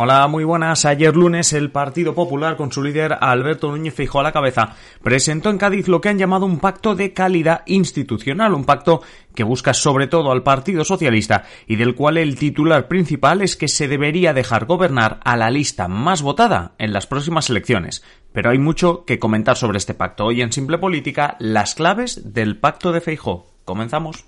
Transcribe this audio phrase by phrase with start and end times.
[0.00, 0.84] Hola, muy buenas.
[0.84, 5.50] Ayer lunes el Partido Popular, con su líder Alberto Núñez Feijóo a la cabeza, presentó
[5.50, 9.02] en Cádiz lo que han llamado un pacto de calidad institucional, un pacto
[9.34, 13.66] que busca sobre todo al Partido Socialista y del cual el titular principal es que
[13.66, 18.04] se debería dejar gobernar a la lista más votada en las próximas elecciones.
[18.32, 20.26] Pero hay mucho que comentar sobre este pacto.
[20.26, 23.46] Hoy en Simple Política, las claves del pacto de Feijóo.
[23.64, 24.24] Comenzamos.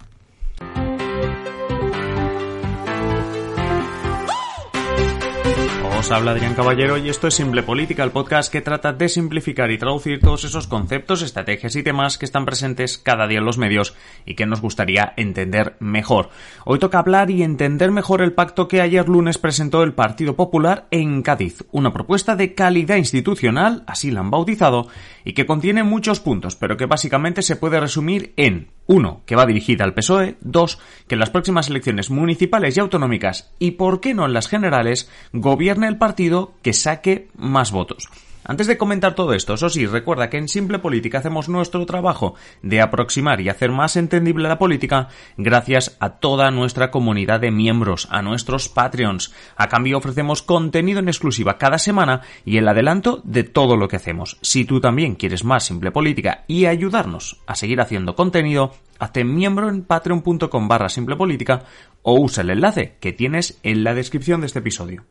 [6.01, 9.71] Os habla Adrián Caballero y esto es Simple Política, el podcast que trata de simplificar
[9.71, 13.59] y traducir todos esos conceptos, estrategias y temas que están presentes cada día en los
[13.59, 16.31] medios y que nos gustaría entender mejor.
[16.65, 20.87] Hoy toca hablar y entender mejor el pacto que ayer lunes presentó el Partido Popular
[20.91, 24.89] en Cádiz, una propuesta de calidad institucional, así la han bautizado,
[25.25, 29.47] y que contiene muchos puntos, pero que básicamente se puede resumir en uno, que va
[29.47, 34.15] dirigida al PSOE, dos, que en las próximas elecciones municipales y autonómicas, y por qué
[34.15, 38.09] no en las generales, gobierne el partido que saque más votos.
[38.43, 42.35] Antes de comentar todo esto, eso sí, recuerda que en Simple Política hacemos nuestro trabajo
[42.63, 48.09] de aproximar y hacer más entendible la política gracias a toda nuestra comunidad de miembros,
[48.11, 49.35] a nuestros Patreons.
[49.57, 53.97] A cambio ofrecemos contenido en exclusiva cada semana y el adelanto de todo lo que
[53.97, 54.39] hacemos.
[54.41, 59.69] Si tú también quieres más Simple Política y ayudarnos a seguir haciendo contenido, hazte miembro
[59.69, 61.65] en patreon.com barra Simple Política
[62.03, 65.05] o usa el enlace que tienes en la descripción de este episodio.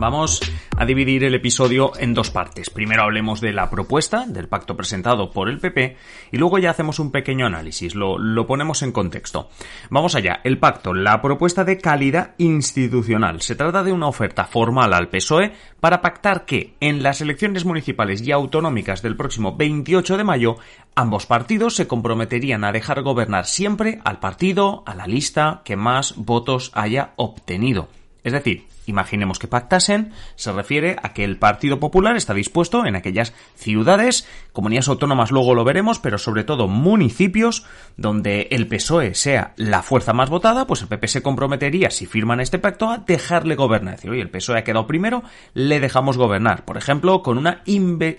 [0.00, 0.40] Vamos
[0.78, 2.70] a dividir el episodio en dos partes.
[2.70, 5.98] Primero hablemos de la propuesta del pacto presentado por el PP
[6.32, 9.50] y luego ya hacemos un pequeño análisis, lo, lo, ponemos en contexto.
[9.90, 13.42] Vamos allá, el pacto, la propuesta de calidad institucional.
[13.42, 18.26] Se trata de una oferta formal al PSOE para pactar que en las elecciones municipales
[18.26, 20.56] y autonómicas del próximo 28 de mayo
[20.94, 26.14] ambos partidos se comprometerían a dejar gobernar siempre al partido, a la lista que más
[26.16, 27.88] votos haya obtenido.
[28.24, 32.96] Es decir, imaginemos que pactasen, se refiere a que el Partido Popular está dispuesto en
[32.96, 37.64] aquellas ciudades, comunidades autónomas luego lo veremos, pero sobre todo municipios
[37.96, 42.40] donde el PSOE sea la fuerza más votada, pues el PP se comprometería, si firman
[42.40, 43.94] este pacto, a dejarle gobernar.
[43.94, 45.22] Es decir, oye, el PSOE ha quedado primero,
[45.54, 46.64] le dejamos gobernar.
[46.64, 47.62] Por ejemplo, con una,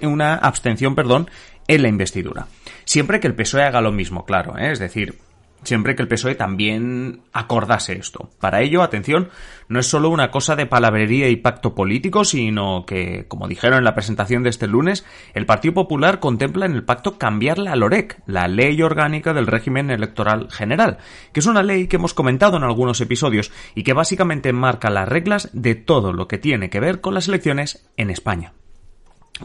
[0.02, 1.30] una abstención, perdón,
[1.68, 2.48] en la investidura.
[2.86, 4.72] Siempre que el PSOE haga lo mismo, claro, ¿eh?
[4.72, 5.20] es decir,
[5.64, 8.30] siempre que el PSOE también acordase esto.
[8.40, 9.30] Para ello, atención,
[9.68, 13.84] no es solo una cosa de palabrería y pacto político, sino que, como dijeron en
[13.84, 18.22] la presentación de este lunes, el Partido Popular contempla en el pacto cambiar la LOREC,
[18.26, 20.98] la Ley Orgánica del Régimen Electoral General,
[21.34, 25.08] que es una ley que hemos comentado en algunos episodios y que básicamente marca las
[25.08, 28.54] reglas de todo lo que tiene que ver con las elecciones en España.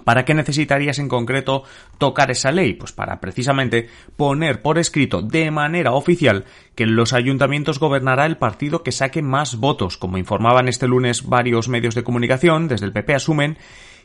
[0.04, 1.64] ¿Para qué necesitarías en concreto
[1.98, 2.74] tocar esa ley?
[2.74, 8.36] Pues para precisamente poner por escrito de manera oficial que en los ayuntamientos gobernará el
[8.36, 9.96] partido que saque más votos.
[9.96, 13.58] Como informaban este lunes varios medios de comunicación, desde el PP asumen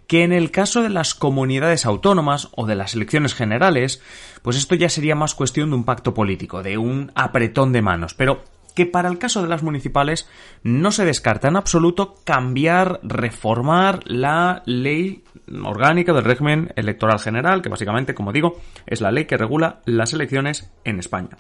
[0.08, 4.02] que en el caso de las comunidades autónomas o de las elecciones generales,
[4.42, 8.14] pues esto ya sería más cuestión de un pacto político, de un apretón de manos.
[8.14, 8.44] Pero
[8.76, 10.30] que para el caso de las municipales
[10.64, 15.24] no se descarta en absoluto cambiar, reformar la ley
[15.64, 20.14] orgánica del régimen electoral general, que básicamente, como digo, es la ley que regula las
[20.14, 21.38] elecciones en España.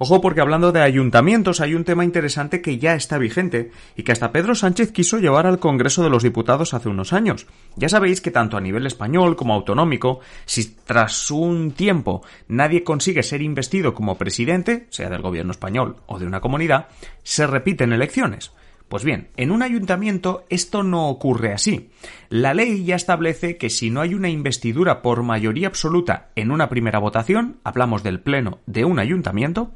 [0.00, 4.12] Ojo porque hablando de ayuntamientos hay un tema interesante que ya está vigente y que
[4.12, 7.48] hasta Pedro Sánchez quiso llevar al Congreso de los Diputados hace unos años.
[7.74, 13.24] Ya sabéis que tanto a nivel español como autonómico, si tras un tiempo nadie consigue
[13.24, 16.86] ser investido como presidente, sea del gobierno español o de una comunidad,
[17.24, 18.52] se repiten elecciones.
[18.88, 21.90] Pues bien, en un ayuntamiento esto no ocurre así.
[22.30, 26.70] La ley ya establece que si no hay una investidura por mayoría absoluta en una
[26.70, 29.72] primera votación, hablamos del pleno de un ayuntamiento,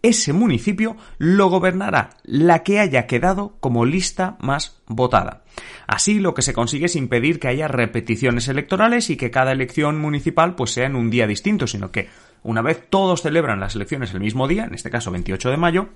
[0.00, 5.44] ese municipio lo gobernará la que haya quedado como lista más votada.
[5.86, 10.00] Así lo que se consigue es impedir que haya repeticiones electorales y que cada elección
[10.00, 12.08] municipal pues sea en un día distinto, sino que
[12.42, 15.88] una vez todos celebran las elecciones el mismo día, en este caso 28 de mayo,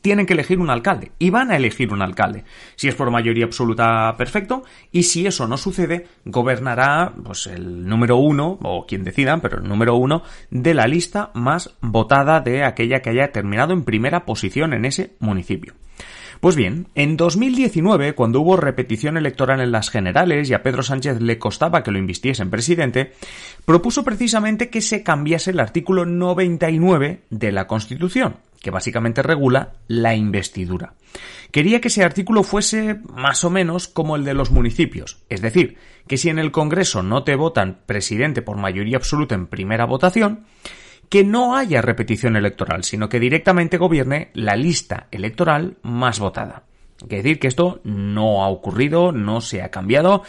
[0.00, 2.44] tienen que elegir un alcalde y van a elegir un alcalde.
[2.76, 4.62] Si es por mayoría absoluta, perfecto,
[4.92, 9.68] y si eso no sucede, gobernará pues el número uno, o quien decidan, pero el
[9.68, 14.72] número uno de la lista más votada de aquella que haya terminado en primera posición
[14.72, 15.74] en ese municipio.
[16.40, 21.20] Pues bien, en 2019, cuando hubo repetición electoral en las generales y a Pedro Sánchez
[21.20, 23.12] le costaba que lo invistiese en presidente,
[23.64, 30.14] propuso precisamente que se cambiase el artículo 99 de la Constitución, que básicamente regula la
[30.14, 30.94] investidura.
[31.50, 35.76] Quería que ese artículo fuese más o menos como el de los municipios, es decir,
[36.06, 40.44] que si en el Congreso no te votan presidente por mayoría absoluta en primera votación,
[41.08, 46.64] que no haya repetición electoral, sino que directamente gobierne la lista electoral más votada.
[46.98, 50.24] Quiere decir que esto no ha ocurrido, no se ha cambiado,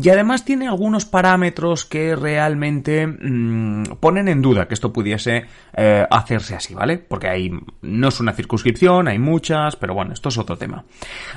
[0.00, 5.46] y además tiene algunos parámetros que realmente mmm, ponen en duda que esto pudiese
[5.76, 6.98] eh, hacerse así, ¿vale?
[6.98, 7.50] Porque hay,
[7.82, 10.84] no es una circunscripción, hay muchas, pero bueno, esto es otro tema.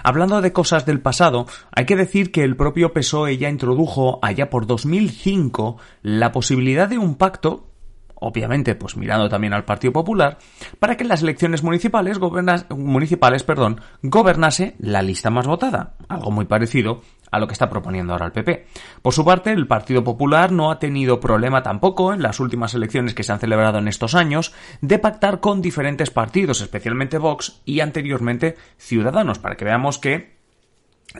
[0.04, 4.50] Hablando de cosas del pasado, hay que decir que el propio PSOE ya introdujo allá
[4.50, 7.71] por 2005 la posibilidad de un pacto
[8.22, 10.38] obviamente pues mirando también al Partido Popular,
[10.80, 12.20] para que en las elecciones municipales,
[12.70, 17.02] municipales perdón, gobernase la lista más votada, algo muy parecido
[17.32, 18.68] a lo que está proponiendo ahora el PP.
[19.02, 23.14] Por su parte, el Partido Popular no ha tenido problema tampoco en las últimas elecciones
[23.14, 27.80] que se han celebrado en estos años de pactar con diferentes partidos, especialmente Vox y
[27.80, 30.41] anteriormente Ciudadanos, para que veamos que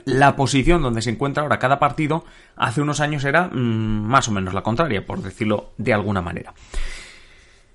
[0.04, 2.24] la posición donde se encuentra ahora cada partido
[2.56, 6.54] hace unos años era mmm, más o menos la contraria, por decirlo de alguna manera.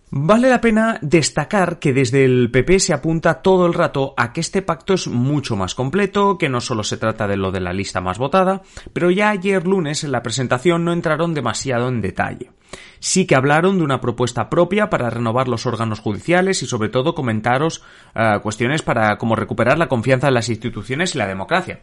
[0.09, 4.39] Vale la pena destacar que desde el PP se apunta todo el rato a que
[4.39, 7.73] este pacto es mucho más completo, que no solo se trata de lo de la
[7.73, 8.61] lista más votada,
[8.93, 12.51] pero ya ayer lunes en la presentación no entraron demasiado en detalle.
[12.99, 17.13] Sí que hablaron de una propuesta propia para renovar los órganos judiciales y sobre todo
[17.13, 17.83] comentaros
[18.15, 21.81] uh, cuestiones para cómo recuperar la confianza en las instituciones y la democracia.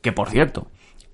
[0.00, 0.68] Que por cierto,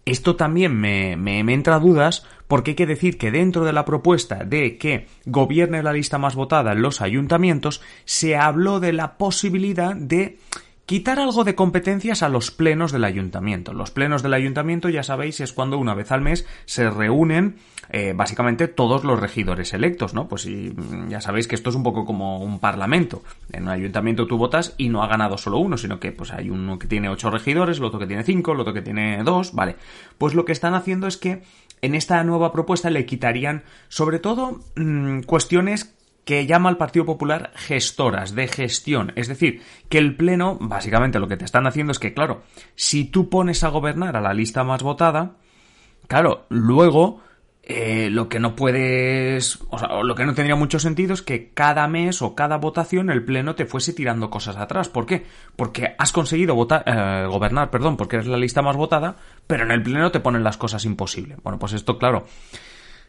[0.04, 3.84] esto también me, me, me, entra dudas porque hay que decir que dentro de la
[3.84, 9.16] propuesta de que gobierne la lista más votada en los ayuntamientos se habló de la
[9.16, 10.38] posibilidad de
[10.92, 13.72] quitar algo de competencias a los plenos del ayuntamiento.
[13.72, 17.56] Los plenos del ayuntamiento, ya sabéis, es cuando una vez al mes se reúnen
[17.88, 20.28] eh, básicamente todos los regidores electos, ¿no?
[20.28, 20.74] Pues y,
[21.08, 23.22] ya sabéis que esto es un poco como un parlamento.
[23.52, 26.50] En un ayuntamiento tú votas y no ha ganado solo uno, sino que pues hay
[26.50, 29.54] uno que tiene ocho regidores, el otro que tiene cinco, el otro que tiene dos,
[29.54, 29.76] vale.
[30.18, 31.42] Pues lo que están haciendo es que
[31.80, 37.52] en esta nueva propuesta le quitarían sobre todo mmm, cuestiones que llama al Partido Popular
[37.54, 39.12] gestoras de gestión.
[39.16, 42.42] Es decir, que el Pleno, básicamente lo que te están haciendo es que, claro,
[42.74, 45.32] si tú pones a gobernar a la lista más votada,
[46.06, 47.20] claro, luego
[47.64, 51.50] eh, lo que no puedes, o sea, lo que no tendría mucho sentido es que
[51.50, 54.88] cada mes o cada votación el pleno te fuese tirando cosas atrás.
[54.88, 55.24] ¿Por qué?
[55.54, 59.16] Porque has conseguido eh, gobernar, perdón, porque eres la lista más votada,
[59.46, 61.38] pero en el pleno te ponen las cosas imposibles.
[61.42, 62.26] Bueno, pues esto, claro,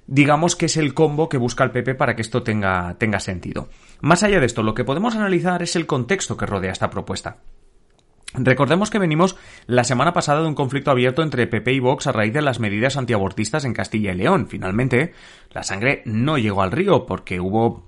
[0.07, 3.69] digamos que es el combo que busca el PP para que esto tenga, tenga sentido.
[4.01, 7.37] Más allá de esto, lo que podemos analizar es el contexto que rodea esta propuesta.
[8.35, 12.11] Recordemos que venimos la semana pasada de un conflicto abierto entre PP y Vox a
[12.11, 14.47] raíz de las medidas antiabortistas en Castilla y León.
[14.47, 15.13] Finalmente,
[15.51, 17.85] la sangre no llegó al río porque hubo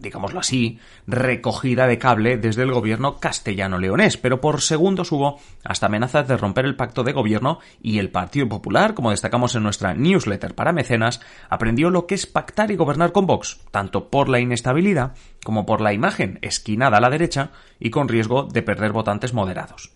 [0.00, 6.28] digámoslo así, recogida de cable desde el gobierno castellano-leonés, pero por segundos hubo hasta amenazas
[6.28, 10.54] de romper el pacto de gobierno y el Partido Popular, como destacamos en nuestra newsletter
[10.54, 15.14] para mecenas, aprendió lo que es pactar y gobernar con Vox, tanto por la inestabilidad
[15.44, 19.92] como por la imagen esquinada a la derecha y con riesgo de perder votantes moderados.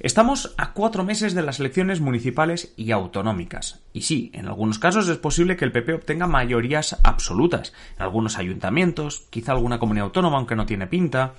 [0.00, 3.82] Estamos a cuatro meses de las elecciones municipales y autonómicas.
[3.92, 8.38] Y sí, en algunos casos es posible que el PP obtenga mayorías absolutas, en algunos
[8.38, 11.34] ayuntamientos, quizá alguna comunidad autónoma, aunque no tiene pinta.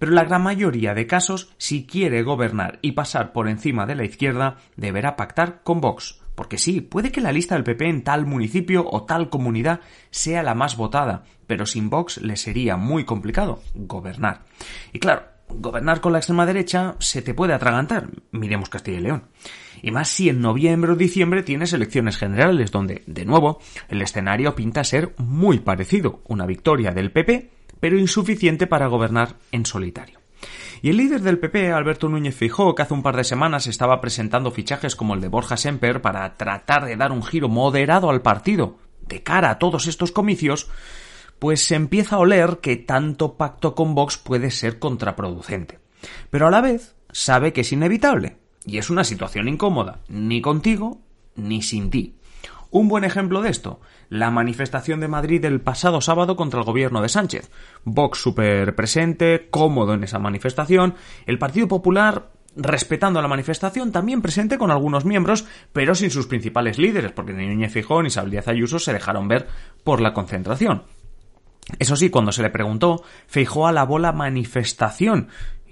[0.00, 4.04] Pero la gran mayoría de casos, si quiere gobernar y pasar por encima de la
[4.04, 6.20] izquierda, deberá pactar con Vox.
[6.34, 9.80] Porque sí, puede que la lista del PP en tal municipio o tal comunidad
[10.10, 14.40] sea la más votada, pero sin Vox le sería muy complicado gobernar.
[14.92, 15.24] Y claro,
[15.54, 18.08] gobernar con la extrema derecha se te puede atragantar.
[18.30, 19.24] Miremos Castilla y León.
[19.82, 24.54] Y más si en noviembre o diciembre tienes elecciones generales, donde, de nuevo, el escenario
[24.54, 26.20] pinta ser muy parecido.
[26.26, 30.20] Una victoria del PP, pero insuficiente para gobernar en solitario.
[30.82, 34.00] Y el líder del PP, Alberto Núñez Fijó, que hace un par de semanas estaba
[34.00, 38.22] presentando fichajes como el de Borja Semper para tratar de dar un giro moderado al
[38.22, 38.78] partido
[39.10, 40.68] de cara a todos estos comicios,
[41.40, 45.80] pues se empieza a oler que tanto pacto con Vox puede ser contraproducente.
[46.30, 51.00] Pero a la vez sabe que es inevitable, y es una situación incómoda, ni contigo
[51.34, 52.14] ni sin ti.
[52.70, 53.80] Un buen ejemplo de esto,
[54.10, 57.50] la manifestación de Madrid del pasado sábado contra el gobierno de Sánchez.
[57.84, 60.94] Vox super presente, cómodo en esa manifestación,
[61.26, 66.78] el Partido Popular respetando la manifestación, también presente con algunos miembros, pero sin sus principales
[66.78, 69.48] líderes, porque ni Núñez Fijón ni Isabel Ayuso se dejaron ver
[69.84, 70.82] por la concentración.
[71.78, 75.28] Eso sí, cuando se le preguntó, Feijó alabó la manifestación,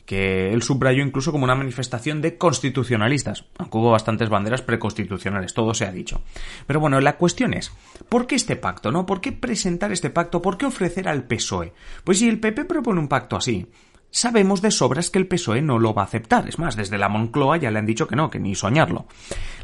[0.08, 5.74] que él subrayó incluso como una manifestación de constitucionalistas, aunque hubo bastantes banderas preconstitucionales, todo
[5.74, 6.22] se ha dicho.
[6.66, 7.72] Pero bueno, la cuestión es,
[8.08, 9.04] ¿por qué este pacto, no?
[9.04, 10.40] ¿Por qué presentar este pacto?
[10.40, 11.74] ¿Por qué ofrecer al PSOE?
[12.04, 13.66] Pues si el PP propone un pacto así,
[14.10, 16.48] sabemos de sobras que el PSOE no lo va a aceptar.
[16.48, 19.06] Es más, desde la Moncloa ya le han dicho que no, que ni soñarlo.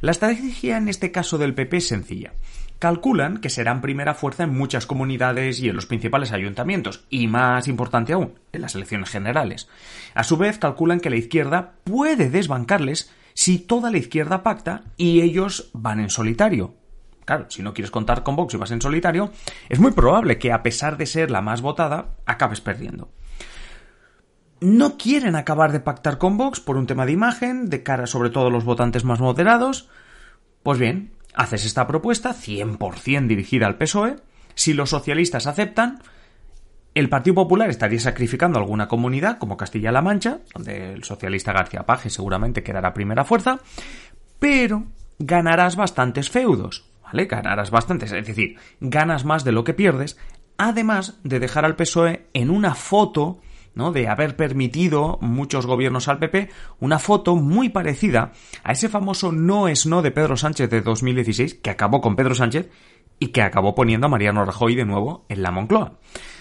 [0.02, 2.34] La estrategia en este caso del PP es sencilla.
[2.78, 7.68] Calculan que serán primera fuerza en muchas comunidades y en los principales ayuntamientos, y más
[7.68, 9.68] importante aún, en las elecciones generales.
[10.14, 15.20] A su vez, calculan que la izquierda puede desbancarles si toda la izquierda pacta y
[15.22, 16.74] ellos van en solitario.
[17.24, 19.32] Claro, si no quieres contar con Vox y vas en solitario,
[19.68, 23.10] es muy probable que a pesar de ser la más votada, acabes perdiendo
[24.64, 28.30] no quieren acabar de pactar con Vox por un tema de imagen, de cara sobre
[28.30, 29.88] todo a los votantes más moderados.
[30.62, 34.16] Pues bien, haces esta propuesta 100% dirigida al PSOE.
[34.54, 36.00] Si los socialistas aceptan,
[36.94, 42.08] el Partido Popular estaría sacrificando alguna comunidad, como Castilla-La Mancha, donde el socialista García Paje
[42.08, 43.58] seguramente quedará primera fuerza,
[44.38, 44.84] pero
[45.18, 47.26] ganarás bastantes feudos, ¿vale?
[47.26, 50.18] Ganarás bastantes, es decir, ganas más de lo que pierdes,
[50.56, 53.40] además de dejar al PSOE en una foto
[53.74, 53.92] ¿no?
[53.92, 56.50] de haber permitido muchos gobiernos al PP
[56.80, 61.54] una foto muy parecida a ese famoso no es no de Pedro Sánchez de 2016
[61.54, 62.70] que acabó con Pedro Sánchez
[63.18, 65.94] y que acabó poniendo a Mariano Rajoy de nuevo en la Moncloa.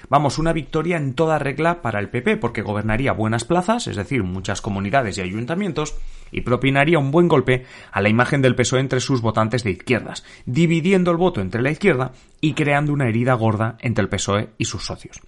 [0.09, 4.23] Vamos, una victoria en toda regla para el PP porque gobernaría buenas plazas, es decir,
[4.23, 5.95] muchas comunidades y ayuntamientos,
[6.31, 10.25] y propinaría un buen golpe a la imagen del PSOE entre sus votantes de izquierdas,
[10.45, 12.11] dividiendo el voto entre la izquierda
[12.41, 15.21] y creando una herida gorda entre el PSOE y sus socios.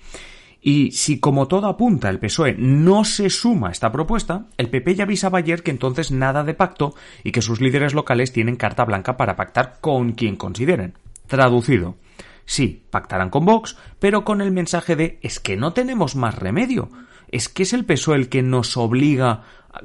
[0.67, 4.95] Y si como todo apunta el PSOE no se suma a esta propuesta, el PP
[4.95, 8.83] ya avisaba ayer que entonces nada de pacto y que sus líderes locales tienen carta
[8.83, 10.97] blanca para pactar con quien consideren.
[11.27, 11.97] Traducido.
[12.45, 16.89] Sí, pactarán con Vox, pero con el mensaje de es que no tenemos más remedio.
[17.27, 19.43] Es que es el PSOE el que nos obliga,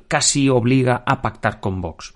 [0.09, 2.15] casi obliga a pactar con Vox.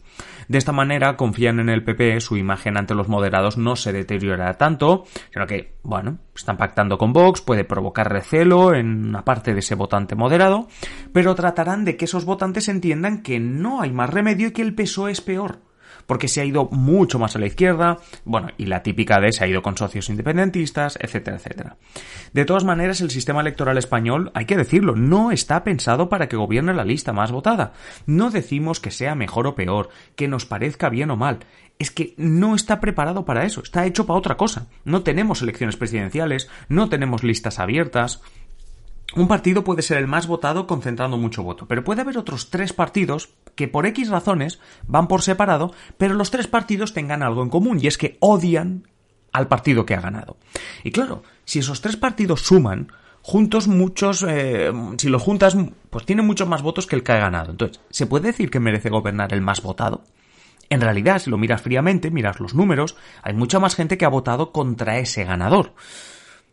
[0.49, 4.55] De esta manera confían en el PP, su imagen ante los moderados no se deteriorará
[4.55, 9.61] tanto, sino que, bueno, están pactando con Vox, puede provocar recelo en una parte de
[9.61, 10.69] ese votante moderado,
[11.13, 14.75] pero tratarán de que esos votantes entiendan que no hay más remedio y que el
[14.75, 15.74] PSOE es peor
[16.07, 19.45] porque se ha ido mucho más a la izquierda, bueno, y la típica de se
[19.45, 21.77] ha ido con socios independentistas, etcétera, etcétera.
[22.33, 26.37] De todas maneras, el sistema electoral español, hay que decirlo, no está pensado para que
[26.37, 27.73] gobierne la lista más votada.
[28.07, 31.41] No decimos que sea mejor o peor, que nos parezca bien o mal.
[31.79, 34.69] Es que no está preparado para eso, está hecho para otra cosa.
[34.85, 38.23] No tenemos elecciones presidenciales, no tenemos listas abiertas.
[39.17, 42.73] Un partido puede ser el más votado concentrando mucho voto, pero puede haber otros tres
[42.73, 47.51] partidos que por X razones van por separado, pero los tres partidos tengan algo en
[47.51, 48.89] común y es que odian
[49.33, 50.37] al partido que ha ganado.
[50.83, 52.89] Y claro, si esos tres partidos suman,
[53.23, 55.57] juntos muchos, eh, si los juntas,
[55.91, 57.53] pues tienen muchos más votos que el que ha ganado.
[57.53, 60.03] Entonces, ¿se puede decir que merece gobernar el más votado?
[60.71, 64.09] En realidad, si lo miras fríamente, miras los números, hay mucha más gente que ha
[64.09, 65.73] votado contra ese ganador.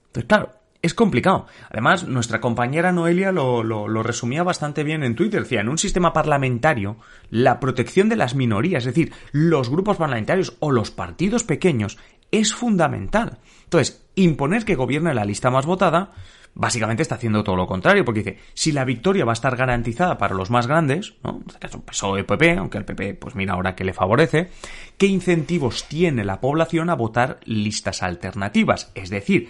[0.08, 1.45] Entonces, claro, es complicado.
[1.69, 5.43] Además, nuestra compañera Noelia lo, resumía bastante bien en Twitter.
[5.43, 6.97] Decía, en un sistema parlamentario,
[7.29, 11.97] la protección de las minorías, es decir, los grupos parlamentarios o los partidos pequeños,
[12.31, 13.39] es fundamental.
[13.65, 16.11] Entonces, imponer que gobierne la lista más votada,
[16.53, 20.17] básicamente está haciendo todo lo contrario, porque dice, si la victoria va a estar garantizada
[20.17, 21.41] para los más grandes, ¿no?
[21.41, 24.50] En este caso PSOE PP, aunque el PP, pues mira ahora que le favorece,
[24.97, 28.91] ¿qué incentivos tiene la población a votar listas alternativas?
[28.95, 29.50] Es decir,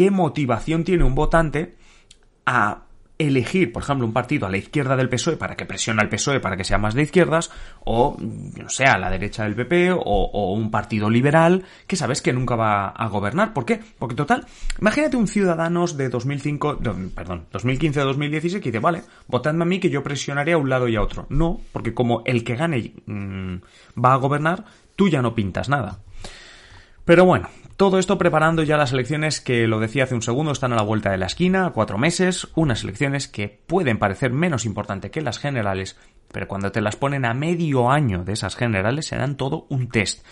[0.00, 1.74] qué motivación tiene un votante
[2.46, 2.84] a
[3.18, 6.40] elegir, por ejemplo, un partido a la izquierda del PSOE para que presione al PSOE
[6.40, 7.50] para que sea más de izquierdas,
[7.84, 12.32] o, no sé, a la derecha del PP, o, un partido liberal que sabes que
[12.32, 13.52] nunca va a gobernar.
[13.52, 13.78] ¿Por qué?
[13.98, 14.46] Porque, total,
[14.80, 16.78] imagínate un Ciudadanos de 2005,
[17.14, 20.96] perdón, 2015-2016 que dice, vale, votadme a mí que yo presionaré a un lado y
[20.96, 21.26] a otro.
[21.28, 23.56] No, porque como el que gane mm,
[24.02, 24.64] va a gobernar,
[24.96, 25.98] tú ya no pintas nada.
[27.04, 30.74] Pero bueno, todo esto preparando ya las elecciones que, lo decía hace un segundo, están
[30.74, 35.10] a la vuelta de la esquina, cuatro meses, unas elecciones que pueden parecer menos importantes
[35.10, 35.98] que las generales,
[36.30, 40.26] pero cuando te las ponen a medio año de esas generales serán todo un test.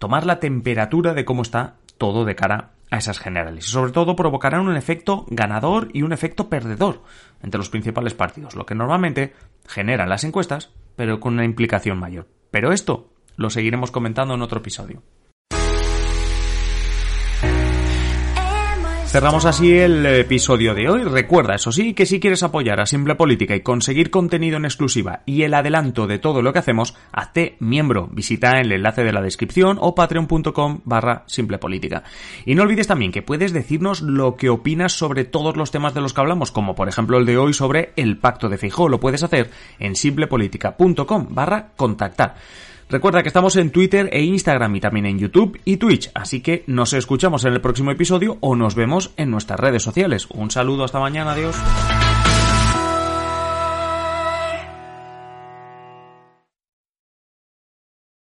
[0.00, 3.68] Tomar la temperatura de cómo está todo de cara a esas generales.
[3.68, 7.04] Y sobre todo provocarán un efecto ganador y un efecto perdedor
[7.44, 9.34] entre los principales partidos, lo que normalmente
[9.68, 12.26] generan las encuestas, pero con una implicación mayor.
[12.50, 15.04] Pero esto lo seguiremos comentando en otro episodio.
[19.08, 21.02] Cerramos así el episodio de hoy.
[21.02, 25.22] Recuerda, eso sí, que si quieres apoyar a Simple Política y conseguir contenido en exclusiva
[25.24, 28.10] y el adelanto de todo lo que hacemos, hazte miembro.
[28.12, 32.02] Visita el enlace de la descripción o patreon.com barra Simple Política.
[32.44, 36.02] Y no olvides también que puedes decirnos lo que opinas sobre todos los temas de
[36.02, 38.90] los que hablamos, como por ejemplo el de hoy sobre el pacto de Feijóo.
[38.90, 42.34] Lo puedes hacer en simplepolitica.com barra contactar.
[42.88, 46.64] Recuerda que estamos en Twitter e Instagram y también en YouTube y Twitch, así que
[46.66, 50.26] nos escuchamos en el próximo episodio o nos vemos en nuestras redes sociales.
[50.30, 51.56] Un saludo, hasta mañana, adiós.